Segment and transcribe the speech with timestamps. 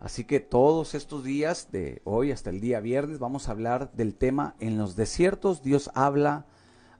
[0.00, 4.14] Así que todos estos días, de hoy hasta el día viernes, vamos a hablar del
[4.14, 6.46] tema En los desiertos Dios habla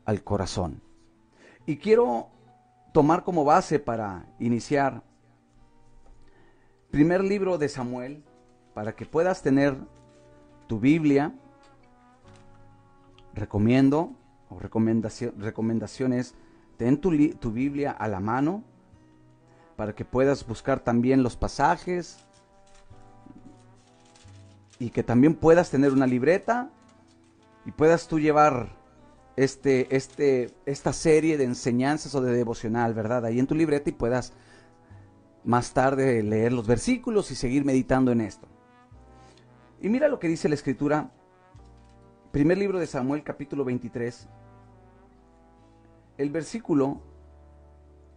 [0.04, 0.82] al corazón.
[1.64, 2.28] Y quiero
[2.92, 5.02] tomar como base para iniciar
[6.90, 8.24] primer libro de Samuel,
[8.74, 9.76] para que puedas tener
[10.66, 11.34] tu Biblia.
[13.34, 14.16] Recomiendo,
[14.50, 16.34] o recomendación, recomendaciones,
[16.76, 18.64] ten tu, tu Biblia a la mano,
[19.76, 22.27] para que puedas buscar también los pasajes,
[24.78, 26.70] y que también puedas tener una libreta
[27.64, 28.76] y puedas tú llevar
[29.36, 33.24] este, este, esta serie de enseñanzas o de devocional, ¿verdad?
[33.24, 34.32] Ahí en tu libreta y puedas
[35.44, 38.48] más tarde leer los versículos y seguir meditando en esto.
[39.80, 41.10] Y mira lo que dice la escritura,
[42.32, 44.28] primer libro de Samuel capítulo 23,
[46.18, 47.00] el versículo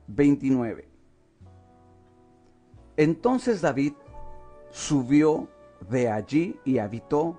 [0.08, 0.90] 29.
[2.98, 3.94] Entonces David
[4.72, 5.48] subió
[5.90, 7.38] de allí y habitó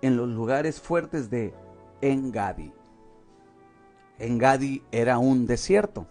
[0.00, 1.54] en los lugares fuertes de
[2.00, 2.72] Engadi.
[4.18, 6.06] Engadi era un desierto.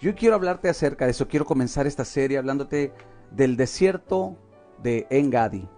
[0.00, 2.92] Yo quiero hablarte acerca de eso, quiero comenzar esta serie hablándote
[3.30, 4.36] del desierto
[4.82, 5.68] de Engadi,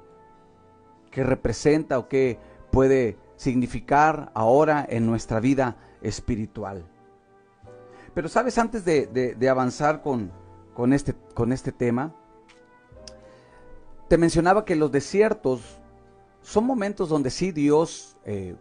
[1.11, 2.39] que representa o qué
[2.71, 6.85] puede significar ahora en nuestra vida espiritual.
[8.15, 10.33] Pero sabes, antes de, avanzar con,
[10.75, 12.15] con, este, con este tema,
[14.09, 15.61] te mencionaba que los desiertos
[16.41, 18.55] son momentos donde sí Dios eh,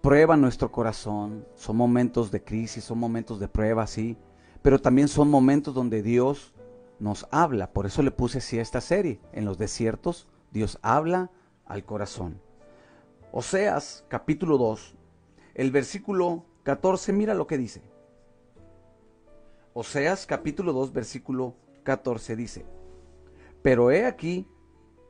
[0.00, 4.16] prueba nuestro corazón, son momentos de crisis, son momentos de prueba, sí,
[4.62, 6.54] pero también son momentos donde Dios
[6.98, 7.72] nos habla.
[7.72, 9.20] Por eso le puse así a esta serie.
[9.32, 11.30] En los desiertos Dios habla
[11.66, 12.40] al corazón.
[13.32, 14.94] Oseas capítulo 2,
[15.54, 17.82] el versículo 14, mira lo que dice.
[19.74, 22.66] Oseas capítulo 2, versículo 14 dice,
[23.62, 24.46] pero he aquí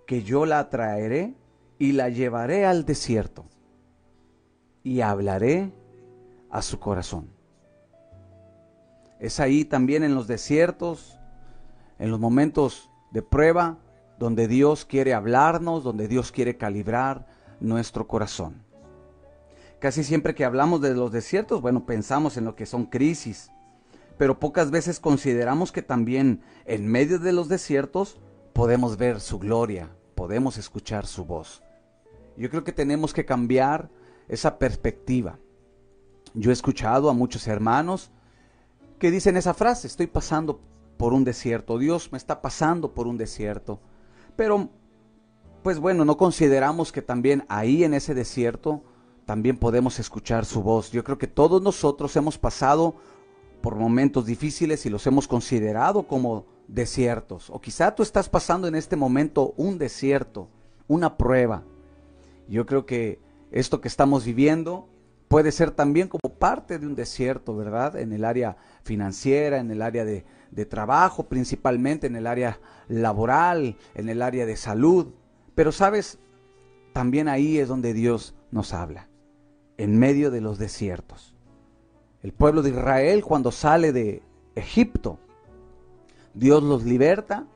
[0.06, 1.34] que yo la traeré
[1.78, 3.46] y la llevaré al desierto
[4.82, 5.72] y hablaré
[6.50, 7.28] a su corazón.
[9.18, 11.18] Es ahí también en los desiertos,
[11.98, 13.78] en los momentos de prueba,
[14.18, 17.26] donde Dios quiere hablarnos, donde Dios quiere calibrar
[17.60, 18.62] nuestro corazón.
[19.78, 23.50] Casi siempre que hablamos de los desiertos, bueno, pensamos en lo que son crisis,
[24.18, 28.20] pero pocas veces consideramos que también en medio de los desiertos
[28.52, 31.62] podemos ver su gloria, podemos escuchar su voz.
[32.36, 33.90] Yo creo que tenemos que cambiar
[34.28, 35.38] esa perspectiva.
[36.34, 38.10] Yo he escuchado a muchos hermanos
[38.98, 40.60] que dicen esa frase, estoy pasando
[40.96, 43.80] por un desierto, Dios me está pasando por un desierto.
[44.36, 44.70] Pero,
[45.62, 48.82] pues bueno, no consideramos que también ahí en ese desierto
[49.24, 50.90] también podemos escuchar su voz.
[50.90, 52.96] Yo creo que todos nosotros hemos pasado
[53.60, 57.50] por momentos difíciles y los hemos considerado como desiertos.
[57.50, 60.48] O quizá tú estás pasando en este momento un desierto,
[60.88, 61.62] una prueba.
[62.48, 64.88] Yo creo que esto que estamos viviendo
[65.28, 67.96] puede ser también como parte de un desierto, ¿verdad?
[67.96, 73.76] En el área financiera, en el área de, de trabajo, principalmente en el área laboral,
[73.94, 75.14] en el área de salud.
[75.54, 76.18] Pero sabes,
[76.92, 79.08] también ahí es donde Dios nos habla,
[79.78, 81.34] en medio de los desiertos.
[82.22, 84.22] El pueblo de Israel cuando sale de
[84.54, 85.18] Egipto,
[86.34, 87.46] Dios los liberta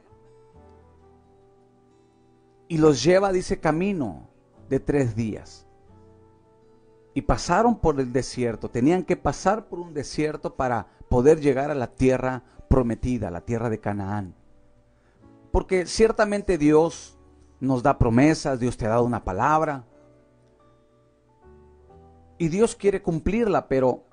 [2.69, 4.29] y los lleva, dice, camino
[4.69, 5.67] de tres días.
[7.15, 11.75] Y pasaron por el desierto, tenían que pasar por un desierto para poder llegar a
[11.75, 14.35] la tierra prometida, la tierra de Canaán.
[15.51, 17.19] Porque ciertamente Dios
[17.61, 19.85] nos da promesas, Dios te ha dado una palabra.
[22.39, 24.05] Y Dios quiere cumplirla, pero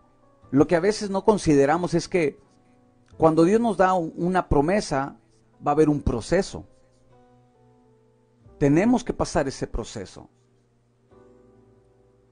[0.52, 2.40] lo que a veces no consideramos es que
[3.18, 5.18] cuando Dios nos da una promesa,
[5.66, 6.66] va a haber un proceso.
[8.58, 10.30] Tenemos que pasar ese proceso.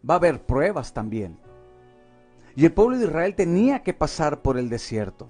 [0.08, 1.38] Va a haber pruebas también.
[2.56, 5.30] Y el pueblo de Israel tenía que pasar por el desierto.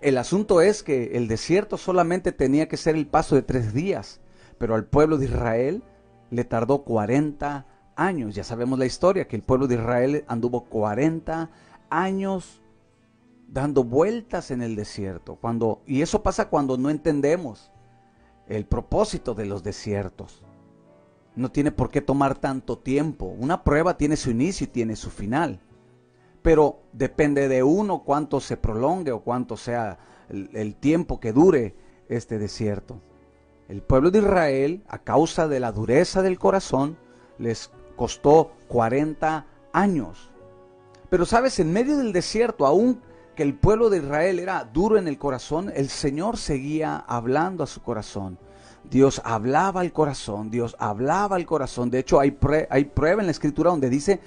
[0.00, 4.20] El asunto es que el desierto solamente tenía que ser el paso de tres días,
[4.58, 5.82] pero al pueblo de Israel
[6.30, 8.34] le tardó 40 años.
[8.34, 11.50] Ya sabemos la historia, que el pueblo de Israel anduvo 40
[11.88, 12.60] años
[13.48, 15.36] dando vueltas en el desierto.
[15.36, 17.70] Cuando, y eso pasa cuando no entendemos
[18.48, 20.42] el propósito de los desiertos.
[21.36, 23.26] No tiene por qué tomar tanto tiempo.
[23.26, 25.60] Una prueba tiene su inicio y tiene su final.
[26.42, 29.98] Pero depende de uno cuánto se prolongue o cuánto sea
[30.28, 31.74] el, el tiempo que dure
[32.08, 33.00] este desierto.
[33.68, 36.98] El pueblo de Israel, a causa de la dureza del corazón,
[37.38, 40.30] les costó 40 años.
[41.08, 43.00] Pero sabes, en medio del desierto, aún
[43.34, 47.66] que el pueblo de Israel era duro en el corazón, el Señor seguía hablando a
[47.66, 48.38] su corazón.
[48.88, 51.90] Dios hablaba al corazón, Dios hablaba al corazón.
[51.90, 52.36] De hecho, hay,
[52.70, 54.20] hay prueba en la escritura donde dice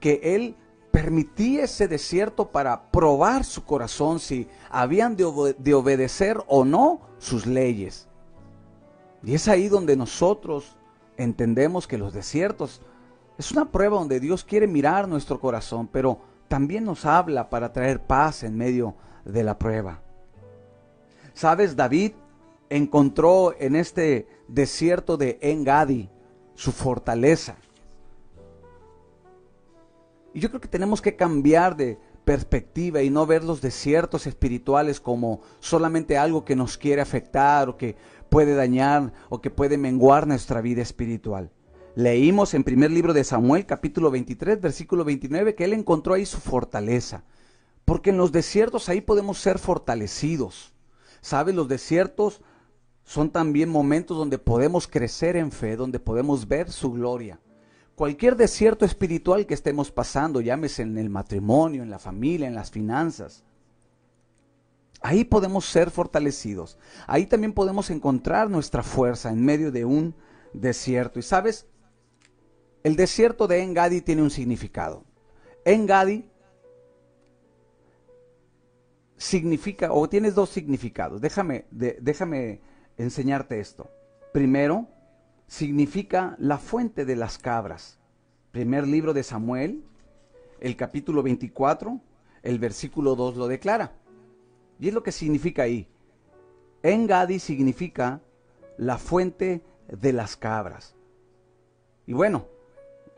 [0.00, 0.54] que Él
[0.90, 7.46] permitía ese desierto para probar su corazón si habían de, de obedecer o no sus
[7.46, 8.06] leyes.
[9.24, 10.76] Y es ahí donde nosotros
[11.16, 12.82] entendemos que los desiertos
[13.38, 16.18] es una prueba donde Dios quiere mirar nuestro corazón, pero
[16.52, 18.94] también nos habla para traer paz en medio
[19.24, 20.02] de la prueba.
[21.32, 22.12] Sabes, David
[22.68, 26.10] encontró en este desierto de Engadi
[26.54, 27.56] su fortaleza.
[30.34, 35.00] Y yo creo que tenemos que cambiar de perspectiva y no ver los desiertos espirituales
[35.00, 37.96] como solamente algo que nos quiere afectar o que
[38.28, 41.50] puede dañar o que puede menguar nuestra vida espiritual.
[41.94, 46.38] Leímos en primer libro de Samuel, capítulo 23, versículo 29, que él encontró ahí su
[46.38, 47.22] fortaleza.
[47.84, 50.72] Porque en los desiertos ahí podemos ser fortalecidos.
[51.20, 51.54] ¿Sabes?
[51.54, 52.40] Los desiertos
[53.04, 57.40] son también momentos donde podemos crecer en fe, donde podemos ver su gloria.
[57.94, 62.70] Cualquier desierto espiritual que estemos pasando, llámese en el matrimonio, en la familia, en las
[62.70, 63.44] finanzas,
[65.02, 66.78] ahí podemos ser fortalecidos.
[67.06, 70.14] Ahí también podemos encontrar nuestra fuerza en medio de un
[70.54, 71.18] desierto.
[71.18, 71.66] Y sabes,
[72.82, 75.04] el desierto de Engadi tiene un significado.
[75.64, 76.24] Engadi
[79.16, 81.20] significa, o tienes dos significados.
[81.20, 82.60] Déjame, déjame
[82.96, 83.88] enseñarte esto.
[84.32, 84.88] Primero,
[85.46, 87.98] significa la fuente de las cabras.
[88.50, 89.84] Primer libro de Samuel,
[90.60, 92.00] el capítulo 24,
[92.42, 93.92] el versículo 2 lo declara.
[94.80, 95.88] Y es lo que significa ahí.
[96.82, 98.20] Engadi significa
[98.76, 100.96] la fuente de las cabras.
[102.06, 102.46] Y bueno,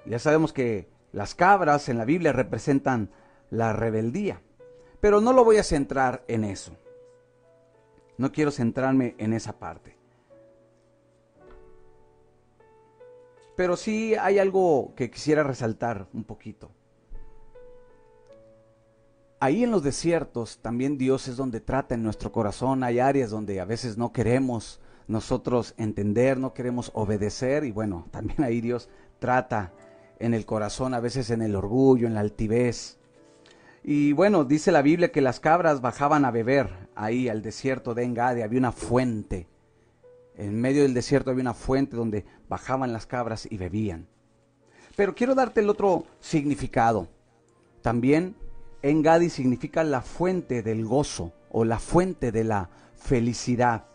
[0.06, 3.10] ya sabemos que las cabras en la Biblia representan
[3.50, 4.42] la rebeldía.
[5.00, 6.76] Pero no lo voy a centrar en eso.
[8.16, 9.96] No quiero centrarme en esa parte.
[13.56, 16.70] Pero sí hay algo que quisiera resaltar un poquito.
[19.38, 22.82] Ahí en los desiertos también Dios es donde trata en nuestro corazón.
[22.82, 28.42] Hay áreas donde a veces no queremos nosotros entender, no queremos obedecer y bueno, también
[28.42, 29.72] ahí Dios trata
[30.18, 32.98] en el corazón, a veces en el orgullo, en la altivez.
[33.82, 38.04] Y bueno, dice la Biblia que las cabras bajaban a beber ahí al desierto de
[38.04, 39.46] Engade, había una fuente.
[40.36, 44.06] En medio del desierto había una fuente donde bajaban las cabras y bebían.
[44.96, 47.08] Pero quiero darte el otro significado.
[47.82, 48.36] También
[48.82, 53.86] Engadi significa la fuente del gozo o la fuente de la felicidad.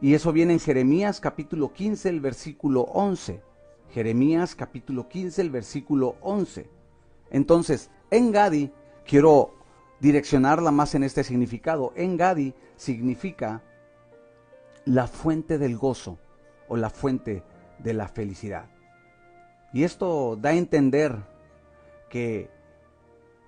[0.00, 3.40] Y eso viene en Jeremías capítulo 15, el versículo 11.
[3.92, 6.68] Jeremías capítulo 15, el versículo 11.
[7.30, 8.72] Entonces, en Gadi,
[9.06, 9.54] quiero
[10.00, 11.92] direccionarla más en este significado.
[11.94, 13.62] En Gadi significa
[14.86, 16.18] la fuente del gozo
[16.68, 17.42] o la fuente
[17.78, 18.70] de la felicidad.
[19.74, 21.16] Y esto da a entender
[22.08, 22.50] que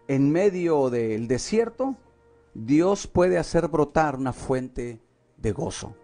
[0.08, 1.96] en medio del desierto,
[2.52, 5.00] Dios puede hacer brotar una fuente
[5.38, 5.94] de gozo.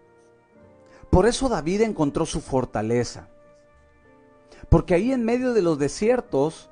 [1.11, 3.27] Por eso David encontró su fortaleza.
[4.69, 6.69] Porque ahí en medio de los desiertos,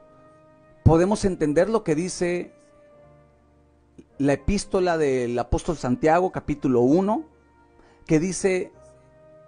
[0.83, 2.53] podemos entender lo que dice
[4.17, 7.23] la epístola del apóstol Santiago, capítulo 1,
[8.05, 8.71] que dice,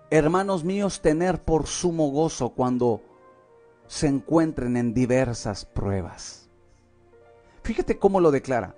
[0.10, 3.02] hermanos míos, tener por sumo gozo cuando
[3.88, 6.50] se encuentren en diversas pruebas.
[7.64, 8.76] Fíjate cómo lo declara.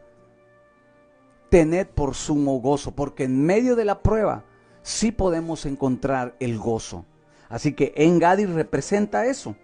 [1.49, 4.43] Tened por sumo gozo, porque en medio de la prueba
[4.81, 7.05] sí podemos encontrar el gozo.
[7.53, 9.55] Así que en Gadi representa eso.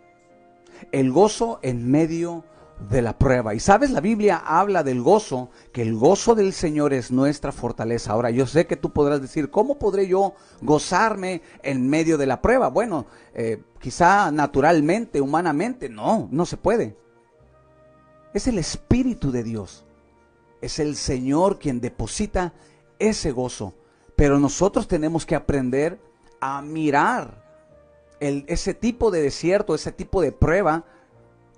[0.92, 2.44] El gozo en medio
[2.88, 3.56] de la prueba.
[3.56, 8.12] Y sabes, la Biblia habla del gozo, que el gozo del Señor es nuestra fortaleza.
[8.12, 12.44] Ahora, yo sé que tú podrás decir, ¿cómo podré yo gozarme en medio de la
[12.44, 12.68] prueba?
[12.68, 16.96] Bueno, eh, quizá naturalmente, humanamente, no, no se puede.
[18.36, 19.84] Es el Espíritu de Dios.
[20.62, 22.54] Es el Señor quien deposita
[23.00, 23.74] ese gozo.
[24.16, 26.00] Pero nosotros tenemos que aprender
[26.40, 27.49] a mirar
[28.20, 30.86] ese tipo de desierto, ese tipo de prueba,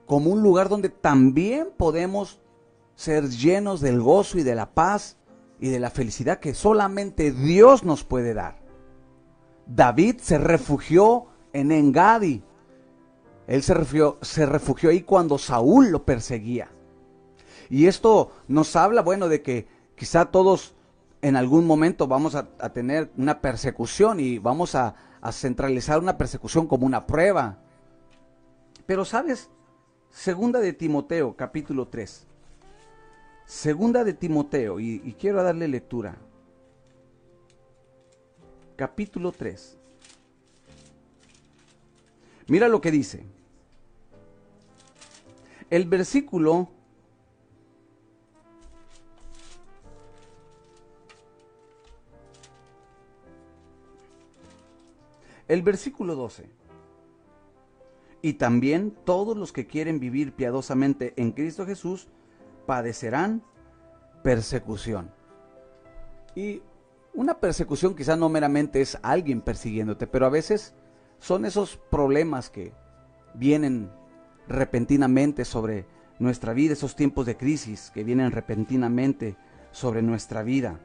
[0.05, 2.41] como un lugar donde también podemos
[2.95, 5.17] ser llenos del gozo y de la paz
[5.59, 8.59] y de la felicidad que solamente Dios nos puede dar.
[9.65, 12.43] David se refugió en Engadi.
[13.47, 16.69] Él se refugió, se refugió ahí cuando Saúl lo perseguía.
[17.69, 20.75] Y esto nos habla, bueno, de que quizá todos
[21.21, 26.67] en algún momento vamos a, tener una persecución y vamos a, a centralizar una persecución
[26.67, 27.59] como una prueba.
[28.85, 29.49] Pero sabes,
[30.11, 32.27] Segunda de Timoteo, capítulo 3.
[33.45, 36.17] Segunda de Timoteo, y, quiero darle lectura.
[38.75, 39.77] capítulo 3.
[42.47, 43.23] Mira lo que dice.
[45.69, 46.69] El versículo
[55.51, 56.49] El versículo 12.
[58.21, 62.07] Y también todos los que quieren vivir piadosamente en Cristo Jesús
[62.65, 63.43] padecerán
[64.23, 65.11] persecución.
[66.35, 66.61] Y
[67.13, 70.73] una persecución quizás no meramente es alguien persiguiéndote, pero a veces
[71.19, 72.71] son esos problemas que
[73.33, 73.91] vienen
[74.47, 75.85] repentinamente sobre
[76.17, 79.35] nuestra vida, esos tiempos de crisis que vienen repentinamente
[79.71, 80.79] sobre nuestra vida.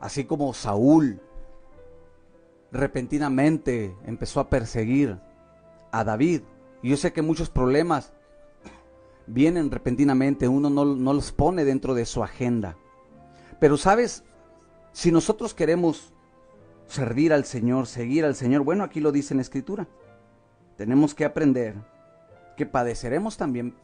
[0.00, 1.20] Así como Saúl
[2.74, 5.18] repentinamente empezó a perseguir
[5.92, 6.42] a David.
[6.82, 8.12] Y yo sé que muchos problemas
[9.26, 12.76] vienen repentinamente, uno no, no los pone dentro de su agenda.
[13.60, 14.24] Pero sabes,
[14.92, 16.12] si nosotros queremos
[16.86, 19.88] servir al Señor, seguir al Señor, bueno, aquí lo dice en Escritura,
[20.76, 21.76] tenemos que aprender
[22.56, 23.74] que padeceremos también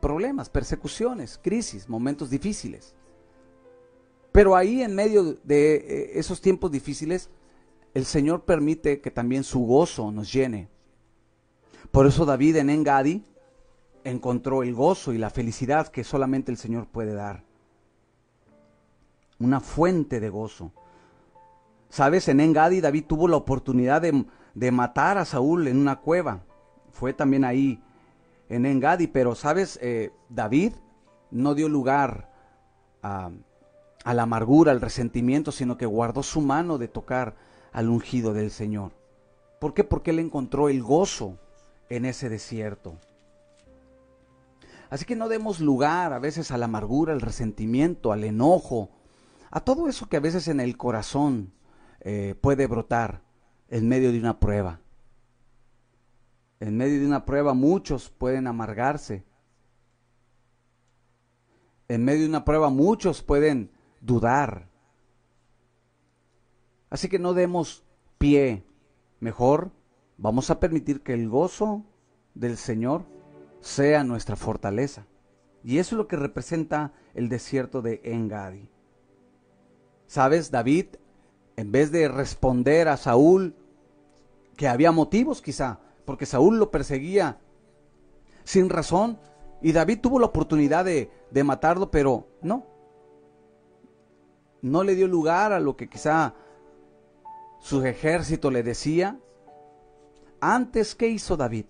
[0.00, 2.94] problemas, persecuciones, crisis, momentos difíciles.
[4.32, 7.30] Pero ahí en medio de eh, esos tiempos difíciles,
[7.94, 10.68] el Señor permite que también su gozo nos llene.
[11.92, 13.24] Por eso David en Engadi
[14.02, 17.44] encontró el gozo y la felicidad que solamente el Señor puede dar.
[19.38, 20.72] Una fuente de gozo.
[21.88, 26.42] Sabes, en Engadi David tuvo la oportunidad de, matar a Saúl en una cueva.
[26.90, 27.80] Fue también ahí
[28.48, 30.72] en Engadi, pero sabes, eh, David
[31.30, 32.32] no dio lugar
[33.02, 33.30] a
[34.12, 37.36] la amargura, al resentimiento, sino que guardó su mano de tocar
[37.74, 38.92] al ungido del Señor.
[39.60, 39.84] ¿Por qué?
[39.84, 41.38] Porque él encontró el gozo
[41.90, 42.96] en ese desierto.
[44.88, 48.90] Así que no demos lugar a veces a la amargura, al resentimiento, al enojo,
[49.50, 51.52] a todo eso que a veces en el corazón
[52.00, 53.22] eh, puede brotar
[53.68, 54.80] en medio de una prueba.
[56.60, 59.24] En medio de una prueba muchos pueden amargarse.
[61.88, 64.68] En medio de una prueba muchos pueden dudar.
[66.94, 67.82] Así que no demos
[68.18, 68.62] pie.
[69.18, 69.72] Mejor
[70.16, 71.82] vamos a permitir que el gozo
[72.34, 73.02] del Señor
[73.58, 75.04] sea nuestra fortaleza.
[75.64, 78.68] Y eso es lo que representa el desierto de Engadi.
[80.06, 80.52] ¿Sabes?
[80.52, 80.86] David,
[81.56, 83.56] en vez de responder a Saúl,
[84.56, 87.40] que había motivos quizá, porque Saúl lo perseguía
[88.44, 89.18] sin razón,
[89.60, 92.64] y David tuvo la oportunidad de, de matarlo, pero no.
[94.62, 96.36] No le dio lugar a lo que quizá
[97.64, 99.18] su ejército le decía,
[100.38, 101.64] antes que hizo David,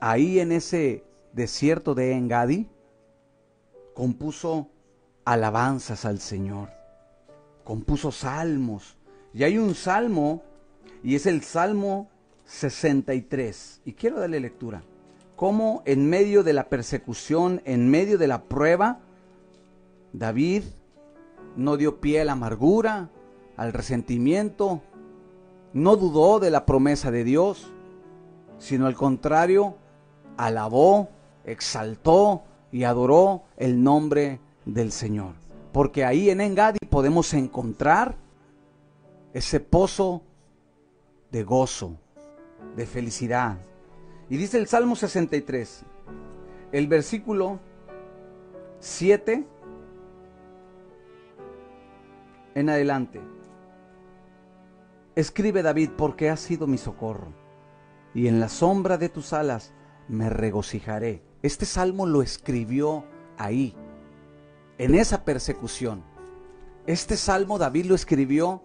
[0.00, 1.02] ahí en ese
[1.32, 2.68] desierto de Engadi,
[3.94, 4.70] compuso
[5.24, 6.68] alabanzas al Señor,
[7.64, 8.96] compuso salmos.
[9.34, 10.44] Y hay un salmo,
[11.02, 12.08] y es el Salmo
[12.44, 13.80] 63.
[13.86, 14.84] Y quiero darle lectura.
[15.34, 19.00] Cómo en medio de la persecución, en medio de la prueba,
[20.12, 20.62] David
[21.56, 23.10] no dio pie a la amargura,
[23.56, 24.82] al resentimiento,
[25.72, 27.72] no dudó de la promesa de Dios,
[28.58, 29.76] sino al contrario,
[30.36, 31.08] alabó,
[31.44, 35.34] exaltó y adoró el nombre del Señor.
[35.72, 38.16] Porque ahí en Engadi podemos encontrar
[39.32, 40.22] ese pozo
[41.30, 41.96] de gozo,
[42.74, 43.58] de felicidad.
[44.30, 45.82] Y dice el Salmo 63,
[46.72, 47.60] el versículo
[48.80, 49.44] 7
[52.54, 53.35] en adelante.
[55.16, 57.32] Escribe David, porque has sido mi socorro,
[58.12, 59.72] y en la sombra de tus alas
[60.08, 61.22] me regocijaré.
[61.42, 63.06] Este salmo lo escribió
[63.38, 63.74] ahí,
[64.76, 66.04] en esa persecución.
[66.86, 68.62] Este salmo David lo escribió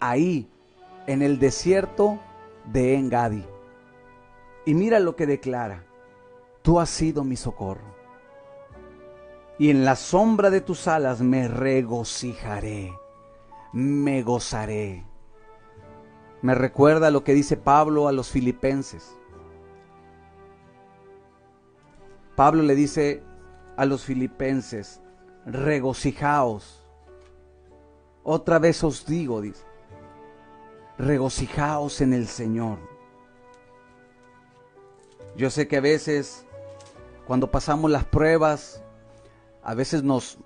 [0.00, 0.50] ahí,
[1.06, 2.18] en el desierto
[2.72, 3.44] de Engadi.
[4.66, 5.84] Y mira lo que declara,
[6.62, 7.94] tú has sido mi socorro.
[9.56, 12.92] Y en la sombra de tus alas me regocijaré,
[13.72, 15.11] me gozaré.
[16.42, 19.16] Me recuerda lo que dice Pablo a los filipenses.
[22.34, 23.22] Pablo le dice
[23.76, 25.00] a los filipenses,
[25.46, 26.84] regocijaos.
[28.24, 29.64] Otra vez os digo, dice,
[30.98, 32.78] regocijaos en el Señor.
[35.36, 36.44] Yo sé que a veces,
[37.24, 38.82] cuando pasamos las pruebas,
[39.62, 40.38] a veces nos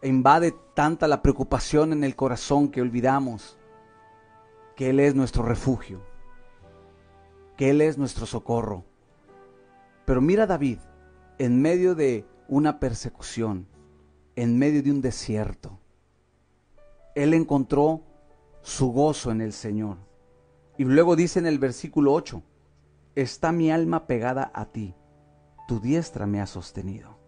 [0.00, 3.59] invade tanta la preocupación en el corazón que olvidamos
[4.80, 6.00] que Él es nuestro refugio,
[7.58, 8.86] que Él es nuestro socorro.
[10.06, 10.78] Pero mira David,
[11.36, 13.66] en medio de una persecución,
[14.36, 15.78] en medio de un desierto,
[17.14, 18.00] Él encontró
[18.62, 19.98] su gozo en el Señor.
[20.78, 22.42] Y luego dice en el versículo 8,
[23.16, 24.94] está mi alma pegada a ti,
[25.68, 27.18] tu diestra me ha sostenido.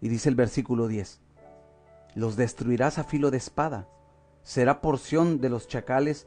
[0.00, 1.20] Y dice el versículo 10,
[2.16, 3.86] los destruirás a filo de espada,
[4.42, 6.26] será porción de los chacales,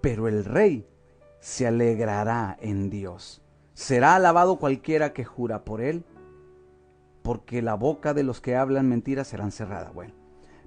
[0.00, 0.86] pero el rey
[1.40, 3.42] se alegrará en Dios.
[3.74, 6.04] Será alabado cualquiera que jura por él,
[7.22, 9.90] porque la boca de los que hablan mentiras será cerrada.
[9.90, 10.14] Bueno,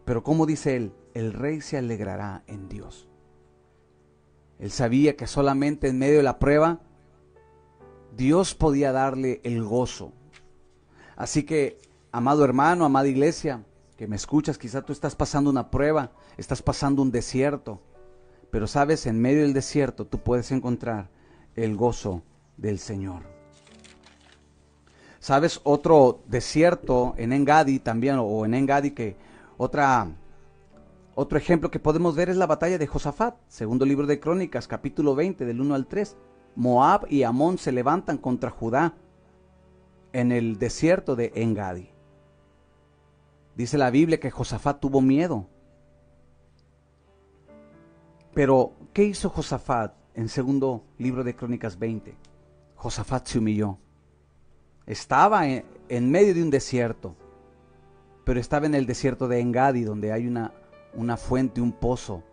[0.05, 3.09] pero como dice él, el rey se alegrará en Dios.
[4.59, 6.81] Él sabía que solamente en medio de la prueba
[8.15, 10.13] Dios podía darle el gozo.
[11.15, 11.79] Así que,
[12.11, 13.63] amado hermano, amada iglesia,
[14.01, 17.79] que me escuchas, quizá tú estás pasando una prueba, estás pasando un desierto,
[18.49, 21.11] pero sabes, en medio del desierto tú puedes encontrar
[21.55, 22.23] el gozo
[22.57, 23.21] del Señor.
[25.19, 25.61] ¿Sabes?
[25.65, 29.17] Otro desierto en Engadi también, o en Engadi que
[29.57, 30.07] otra,
[31.13, 35.13] otro ejemplo que podemos ver es la batalla de Josafat, segundo libro de Crónicas, capítulo
[35.13, 36.17] 20, del 1 al 3.
[36.55, 38.95] Moab y Amón se levantan contra Judá
[40.11, 41.91] en el desierto de Engadi.
[43.61, 45.47] Dice la Biblia que Josafat tuvo miedo.
[48.33, 52.15] Pero, ¿qué hizo Josafat en segundo libro de Crónicas 20?
[52.73, 53.77] Josafat se humilló.
[54.87, 57.15] Estaba en, medio de un desierto,
[58.25, 60.51] pero estaba en el desierto de Engadi, donde hay una,
[60.95, 62.23] una fuente, un pozo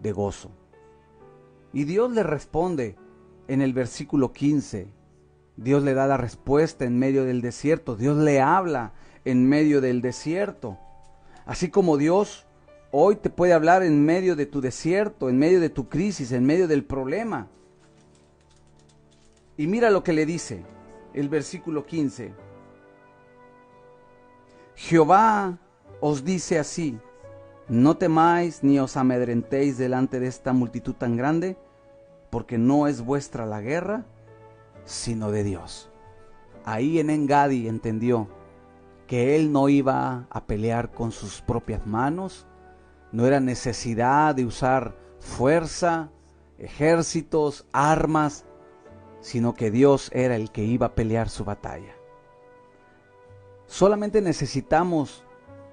[0.00, 0.52] de gozo.
[1.74, 2.96] Y Dios le responde
[3.46, 4.88] en el versículo 15.
[5.58, 7.94] Dios le da la respuesta en medio del desierto.
[7.94, 8.94] Dios le habla
[9.26, 10.78] en medio del desierto.
[11.44, 12.46] Así como Dios
[12.92, 16.46] hoy te puede hablar en medio de tu desierto, en medio de tu crisis, en
[16.46, 17.48] medio del problema.
[19.58, 20.62] Y mira lo que le dice
[21.12, 22.32] el versículo 15.
[24.76, 25.58] Jehová
[26.00, 26.98] os dice así,
[27.68, 31.56] no temáis ni os amedrentéis delante de esta multitud tan grande,
[32.30, 34.04] porque no es vuestra la guerra,
[34.84, 35.90] sino de Dios.
[36.64, 38.28] Ahí en Engadi entendió
[39.06, 42.46] que él no iba a pelear con sus propias manos,
[43.12, 46.10] no era necesidad de usar fuerza,
[46.58, 48.44] ejércitos, armas,
[49.20, 51.94] sino que Dios era el que iba a pelear su batalla.
[53.66, 55.24] Solamente necesitamos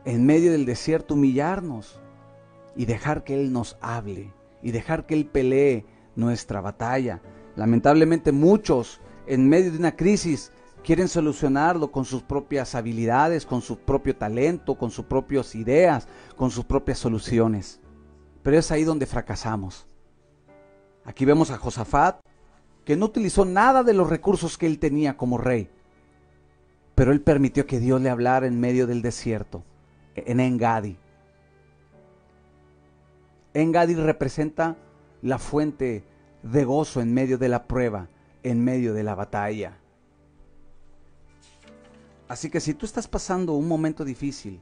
[0.05, 1.99] en medio del desierto humillarnos
[2.75, 7.21] y dejar que Él nos hable y dejar que Él pelee nuestra batalla.
[7.55, 10.51] Lamentablemente muchos en medio de una crisis
[10.83, 16.51] quieren solucionarlo con sus propias habilidades, con su propio talento, con sus propias ideas, con
[16.51, 17.79] sus propias soluciones.
[18.43, 19.87] Pero es ahí donde fracasamos.
[21.05, 22.19] Aquí vemos a Josafat
[22.85, 25.69] que no utilizó nada de los recursos que él tenía como rey,
[26.95, 29.63] pero él permitió que Dios le hablara en medio del desierto,
[30.15, 30.97] en Engadi.
[33.53, 34.75] Engadi representa
[35.21, 36.03] la fuente
[36.41, 38.09] de gozo en medio de la prueba,
[38.43, 39.77] en medio de la batalla.
[42.33, 44.59] Así que si tú estás pasando un momento difícil,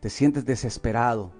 [0.00, 1.30] te sientes desesperado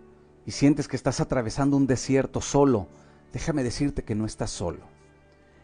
[0.46, 2.86] y sientes que estás atravesando un desierto solo,
[3.32, 4.78] déjame decirte que no estás solo.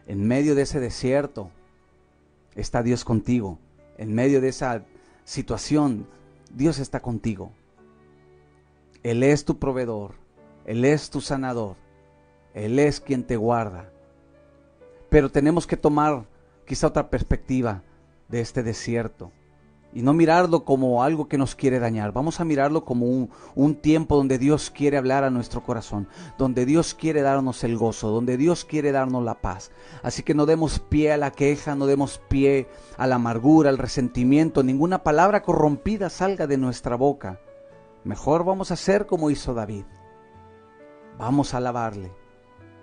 [0.05, 1.51] En medio de ese desierto
[2.53, 3.59] está Dios contigo.
[3.97, 4.83] En medio de esa
[5.23, 6.05] situación,
[6.53, 7.53] Dios está contigo.
[9.03, 10.15] Él es tu proveedor.
[10.65, 11.77] Él es tu sanador.
[12.53, 13.89] Él es quien te guarda.
[15.09, 16.25] Pero tenemos que tomar
[16.65, 17.83] quizá otra perspectiva
[18.27, 19.31] de este desierto
[19.93, 22.11] y no mirarlo como algo que nos quiere dañar.
[22.11, 26.93] Vamos a mirarlo como un, tiempo donde Dios quiere hablar a nuestro corazón, donde Dios
[26.93, 29.71] quiere darnos el gozo, donde Dios quiere darnos la paz.
[30.03, 33.77] Así que no demos pie a la queja, no demos pie a la amargura, al
[33.77, 37.39] resentimiento, ninguna palabra corrompida salga de nuestra boca.
[38.03, 39.85] Mejor vamos a hacer como hizo David.
[41.17, 42.11] Vamos a alabarle.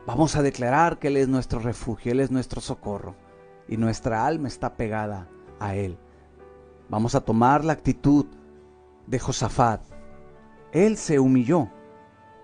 [0.07, 3.14] Vamos a declarar que Él es nuestro refugio, Él es nuestro socorro
[3.69, 5.99] y nuestra alma está pegada a Él.
[6.88, 8.27] Vamos a tomar la actitud
[9.07, 9.81] de Josafat.
[10.73, 11.70] Él se humilló.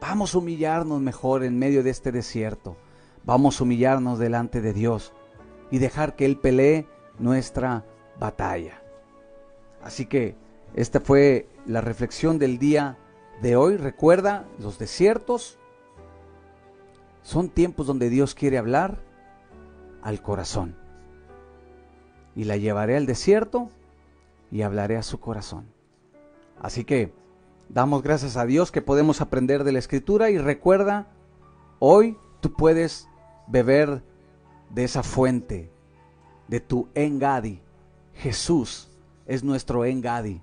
[0.00, 2.76] Vamos a humillarnos mejor en medio de este desierto.
[3.24, 5.12] Vamos a humillarnos delante de Dios
[5.70, 6.86] y dejar que Él pelee
[7.18, 7.84] nuestra
[8.18, 8.82] batalla.
[9.82, 10.36] Así que
[10.74, 12.96] esta fue la reflexión del día
[13.42, 13.76] de hoy.
[13.76, 15.58] Recuerda, los desiertos
[17.22, 18.98] son tiempos donde Dios quiere hablar
[20.02, 20.76] al corazón.
[22.34, 23.70] Y la llevaré al desierto
[24.50, 25.66] y hablaré a su corazón.
[26.60, 27.12] Así que
[27.68, 31.08] damos gracias a Dios que podemos aprender de la escritura y recuerda,
[31.78, 33.08] hoy tú puedes
[33.46, 34.02] beber
[34.70, 35.70] de esa fuente,
[36.48, 37.60] de tu engadi.
[38.14, 38.90] Jesús
[39.26, 40.42] es nuestro engadi,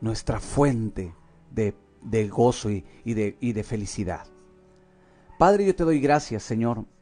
[0.00, 1.14] nuestra fuente
[1.50, 4.26] de, gozo y, de, y de felicidad.
[5.38, 6.84] Padre, yo te doy gracias, Señor,